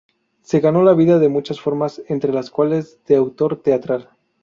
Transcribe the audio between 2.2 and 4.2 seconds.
las cuales de autor teatral.